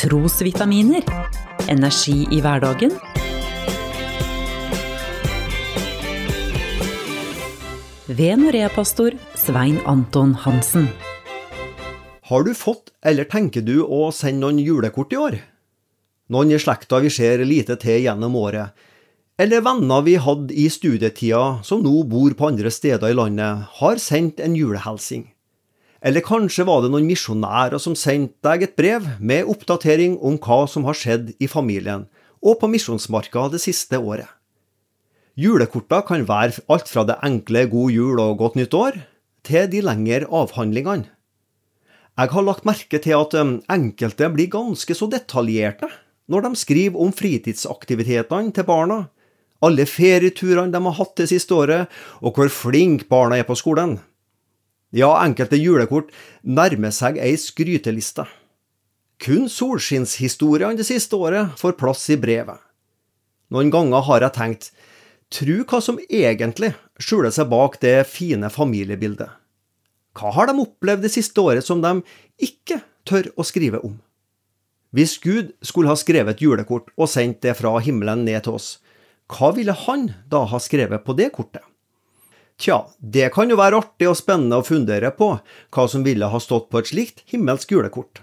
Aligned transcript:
Trosvitaminer. 0.00 1.02
Energi 1.68 2.22
i 2.32 2.38
hverdagen. 2.40 2.94
Ved 8.06 8.38
Norea-pastor 8.40 9.18
Svein 9.36 9.76
Anton 9.84 10.32
Hansen. 10.34 10.86
Har 12.30 12.46
du 12.48 12.54
fått, 12.56 12.94
eller 13.04 13.28
tenker 13.28 13.60
du 13.60 13.82
å 13.84 14.08
sende 14.08 14.46
noen 14.46 14.62
julekort 14.64 15.12
i 15.12 15.18
år? 15.20 15.36
Noen 16.32 16.54
i 16.56 16.62
slekta 16.64 17.02
vi 17.04 17.10
ser 17.12 17.44
lite 17.44 17.76
til 17.82 18.06
gjennom 18.06 18.38
året, 18.40 18.72
eller 19.36 19.66
venner 19.68 20.06
vi 20.08 20.16
hadde 20.16 20.56
i 20.56 20.70
studietida 20.72 21.60
som 21.60 21.84
nå 21.84 21.92
bor 22.08 22.32
på 22.38 22.48
andre 22.48 22.72
steder 22.72 23.12
i 23.12 23.20
landet, 23.20 23.68
har 23.82 24.00
sendt 24.00 24.40
en 24.40 24.56
julehelsing. 24.56 25.28
Eller 26.00 26.24
kanskje 26.24 26.64
var 26.64 26.80
det 26.80 26.90
noen 26.94 27.08
misjonærer 27.08 27.80
som 27.82 27.96
sendte 27.98 28.40
deg 28.46 28.64
et 28.64 28.76
brev 28.78 29.06
med 29.20 29.48
oppdatering 29.52 30.16
om 30.24 30.38
hva 30.40 30.64
som 30.70 30.86
har 30.88 30.96
skjedd 30.96 31.34
i 31.36 31.48
familien 31.50 32.06
og 32.40 32.56
på 32.60 32.70
misjonsmarka 32.72 33.50
det 33.52 33.60
siste 33.60 34.00
året. 34.00 34.28
Julekorta 35.40 36.00
kan 36.08 36.24
være 36.28 36.64
alt 36.72 36.88
fra 36.88 37.04
det 37.08 37.20
enkle 37.24 37.66
god 37.72 37.92
jul 37.92 38.20
og 38.20 38.38
godt 38.40 38.56
nytt 38.58 38.74
år, 38.76 38.96
til 39.44 39.68
de 39.72 39.80
lengre 39.84 40.28
avhandlingene. 40.28 41.08
Jeg 42.20 42.32
har 42.34 42.44
lagt 42.44 42.66
merke 42.68 42.98
til 43.00 43.16
at 43.16 43.36
um, 43.38 43.54
enkelte 43.70 44.28
blir 44.34 44.50
ganske 44.52 44.96
så 44.96 45.06
detaljerte 45.08 45.88
når 46.30 46.44
de 46.44 46.50
skriver 46.58 47.00
om 47.00 47.12
fritidsaktivitetene 47.16 48.52
til 48.54 48.66
barna, 48.68 48.98
alle 49.64 49.84
ferieturene 49.88 50.72
de 50.72 50.80
har 50.84 50.96
hatt 50.96 51.16
det 51.20 51.28
siste 51.32 51.56
året, 51.56 51.88
og 52.24 52.36
hvor 52.36 52.48
flinke 52.52 53.08
barna 53.10 53.40
er 53.40 53.48
på 53.48 53.56
skolen. 53.58 53.98
Ja, 54.90 55.12
enkelte 55.22 55.58
julekort 55.60 56.10
nærmer 56.42 56.90
seg 56.94 57.18
ei 57.22 57.36
skryteliste. 57.38 58.24
Kun 59.22 59.46
solskinnshistoriene 59.52 60.78
det 60.80 60.88
siste 60.88 61.14
året 61.14 61.54
får 61.60 61.76
plass 61.78 62.08
i 62.10 62.18
brevet. 62.18 62.58
Noen 63.54 63.70
ganger 63.70 64.02
har 64.06 64.24
jeg 64.24 64.34
tenkt, 64.34 64.70
tru 65.30 65.62
hva 65.62 65.78
som 65.84 66.00
egentlig 66.08 66.72
skjuler 66.98 67.30
seg 67.34 67.50
bak 67.52 67.78
det 67.82 68.02
fine 68.10 68.50
familiebildet. 68.50 69.30
Hva 70.18 70.32
har 70.34 70.50
de 70.50 70.58
opplevd 70.58 71.06
det 71.06 71.12
siste 71.14 71.38
året 71.38 71.66
som 71.66 71.82
de 71.84 72.00
ikke 72.42 72.80
tør 73.06 73.30
å 73.38 73.46
skrive 73.46 73.78
om? 73.86 73.94
Hvis 74.90 75.20
Gud 75.22 75.52
skulle 75.62 75.92
ha 75.92 75.98
skrevet 75.98 76.42
julekort 76.42 76.90
og 76.96 77.10
sendt 77.12 77.44
det 77.46 77.54
fra 77.60 77.76
himmelen 77.78 78.24
ned 78.26 78.42
til 78.42 78.58
oss, 78.58 78.80
hva 79.30 79.52
ville 79.54 79.74
han 79.86 80.08
da 80.26 80.42
ha 80.50 80.58
skrevet 80.58 81.06
på 81.06 81.14
det 81.14 81.30
kortet? 81.36 81.62
Tja, 82.60 82.82
det 83.00 83.30
kan 83.32 83.48
jo 83.48 83.56
være 83.56 83.78
artig 83.80 84.08
og 84.10 84.18
spennende 84.18 84.58
å 84.60 84.66
fundere 84.66 85.08
på 85.16 85.30
hva 85.72 85.84
som 85.88 86.04
ville 86.04 86.28
ha 86.28 86.40
stått 86.42 86.68
på 86.68 86.82
et 86.82 86.90
slikt 86.90 87.22
himmelsk 87.32 87.72
julekort. 87.72 88.20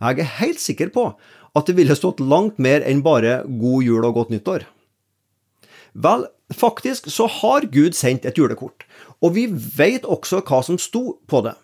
Jeg 0.00 0.22
er 0.22 0.36
helt 0.38 0.62
sikker 0.62 0.88
på 0.94 1.10
at 1.58 1.68
det 1.68 1.76
ville 1.76 1.96
stått 1.98 2.22
langt 2.24 2.56
mer 2.62 2.80
enn 2.88 3.02
bare 3.04 3.42
God 3.44 3.84
jul 3.84 4.06
og 4.08 4.16
godt 4.16 4.32
nyttår. 4.32 4.64
Vel, 5.92 6.24
faktisk 6.54 7.10
så 7.12 7.26
har 7.40 7.68
Gud 7.74 7.98
sendt 7.98 8.24
et 8.24 8.38
julekort, 8.38 8.86
og 9.20 9.34
vi 9.36 9.44
vet 9.50 10.08
også 10.08 10.40
hva 10.46 10.62
som 10.64 10.78
sto 10.80 11.18
på 11.28 11.42
det. 11.44 11.56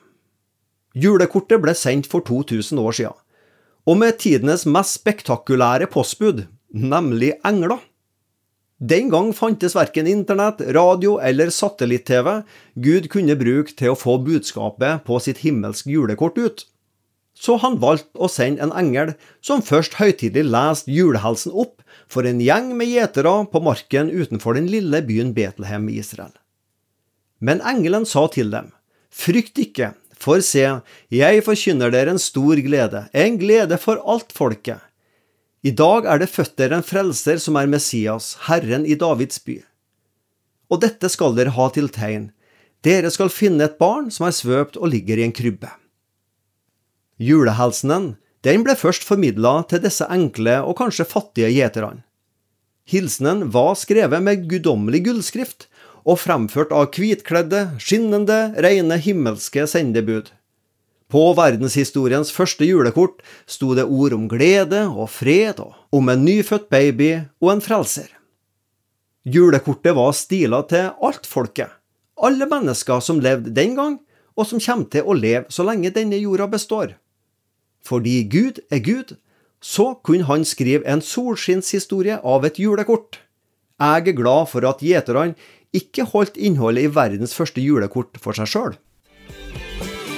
Julekortet 0.97 1.63
ble 1.63 1.73
sendt 1.77 2.11
for 2.11 2.25
2000 2.27 2.81
år 2.83 2.99
siden, 2.99 3.17
og 3.87 4.01
med 4.03 4.19
tidenes 4.21 4.67
mest 4.69 4.99
spektakulære 4.99 5.89
postbud, 5.89 6.45
nemlig 6.77 7.37
engler. 7.47 7.81
Den 8.77 9.09
gang 9.09 9.31
fantes 9.33 9.73
verken 9.73 10.07
internett, 10.07 10.61
radio 10.77 11.17
eller 11.17 11.49
satellitt-TV 11.49 12.43
Gud 12.85 13.07
kunne 13.09 13.37
bruke 13.41 13.73
til 13.73 13.95
å 13.95 13.97
få 13.97 14.19
budskapet 14.21 15.07
på 15.07 15.17
sitt 15.25 15.41
himmelske 15.41 15.89
julekort 15.95 16.37
ut. 16.37 16.67
Så 17.33 17.57
han 17.63 17.79
valgte 17.81 18.21
å 18.21 18.29
sende 18.29 18.65
en 18.65 18.75
engel 18.77 19.15
som 19.45 19.65
først 19.65 19.97
høytidelig 19.97 20.53
leste 20.53 20.93
julehelsen 20.93 21.57
opp 21.57 21.81
for 22.13 22.29
en 22.29 22.41
gjeng 22.41 22.75
med 22.77 22.93
gjetere 22.93 23.33
på 23.53 23.63
marken 23.65 24.13
utenfor 24.13 24.57
den 24.61 24.69
lille 24.69 25.01
byen 25.09 25.33
Betlehem 25.37 25.89
i 25.89 25.97
Israel. 26.05 26.33
Men 27.41 27.65
engelen 27.65 28.05
sa 28.09 28.27
til 28.33 28.53
dem, 28.53 28.73
Frykt 29.09 29.57
ikke, 29.57 29.95
for 30.21 30.45
se, 30.45 30.65
jeg 31.13 31.45
forkynner 31.45 31.93
dere 31.93 32.13
en 32.13 32.21
stor 32.21 32.61
glede, 32.61 33.07
en 33.17 33.39
glede 33.41 33.81
for 33.81 34.01
alt 34.05 34.37
folket. 34.37 34.85
I 35.67 35.73
dag 35.75 36.05
er 36.07 36.21
det 36.23 36.31
født 36.31 36.55
dere 36.61 36.79
en 36.79 36.87
frelser 36.87 37.41
som 37.43 37.57
er 37.59 37.67
Messias, 37.67 38.35
Herren 38.47 38.85
i 38.87 38.95
Davids 38.99 39.41
by. 39.43 39.57
Og 40.71 40.83
dette 40.85 41.11
skal 41.11 41.35
dere 41.35 41.55
ha 41.57 41.67
til 41.75 41.89
tegn. 41.91 42.29
Dere 42.87 43.11
skal 43.11 43.33
finne 43.35 43.67
et 43.67 43.79
barn 43.81 44.13
som 44.15 44.29
er 44.29 44.37
svøpt 44.37 44.79
og 44.79 44.93
ligger 44.93 45.19
i 45.19 45.25
en 45.27 45.35
krybbe. 45.35 45.73
Julehelsenen 47.19 48.13
den 48.47 48.63
ble 48.63 48.77
først 48.79 49.03
formidla 49.03 49.57
til 49.67 49.83
disse 49.83 50.07
enkle 50.13 50.61
og 50.63 50.77
kanskje 50.79 51.09
fattige 51.09 51.51
gjeterne. 51.51 52.05
Hilsenen 52.87 53.49
var 53.51 53.73
skrevet 53.75 54.23
med 54.23 54.45
guddommelig 54.47 55.01
gullskrift 55.09 55.67
og 56.07 56.21
fremført 56.23 56.71
av 56.71 56.93
hvitkledde, 56.95 57.73
skinnende, 57.83 58.53
rene 58.63 59.01
himmelske 59.03 59.67
sendebud. 59.67 60.31
På 61.07 61.31
verdenshistoriens 61.39 62.33
første 62.35 62.67
julekort 62.67 63.21
sto 63.47 63.77
det 63.79 63.85
ord 63.87 64.17
om 64.17 64.27
glede 64.27 64.83
og 64.91 65.07
fred, 65.15 65.61
og 65.63 65.75
om 65.95 66.09
en 66.11 66.25
nyfødt 66.27 66.67
baby 66.73 67.13
og 67.39 67.53
en 67.53 67.63
frelser. 67.63 68.09
Julekortet 69.27 69.95
var 69.95 70.15
stila 70.19 70.65
til 70.67 70.91
alt 71.03 71.27
folket, 71.31 71.71
alle 72.19 72.47
mennesker 72.51 73.03
som 73.03 73.23
levde 73.23 73.55
den 73.55 73.77
gang, 73.79 74.01
og 74.37 74.49
som 74.51 74.61
kommer 74.61 74.91
til 74.91 75.07
å 75.07 75.15
leve 75.17 75.47
så 75.51 75.65
lenge 75.67 75.95
denne 75.95 76.19
jorda 76.19 76.49
består. 76.51 76.97
Fordi 77.87 78.25
Gud 78.27 78.59
er 78.71 78.83
Gud, 78.83 79.15
så 79.63 79.95
kunne 80.05 80.27
han 80.27 80.45
skrive 80.45 80.87
en 80.91 81.01
solskinnshistorie 81.03 82.19
av 82.19 82.45
et 82.45 82.59
julekort. 82.61 83.21
Jeg 83.79 84.09
er 84.09 84.19
glad 84.19 84.51
for 84.51 84.67
at 84.69 84.83
gjeterne 84.83 85.37
ikke 85.77 86.07
holdt 86.11 86.37
innholdet 86.37 86.89
i 86.89 86.93
verdens 86.93 87.35
første 87.37 87.63
julekort 87.63 88.19
for 88.21 88.37
seg 88.37 88.51
sjøl. 88.51 88.77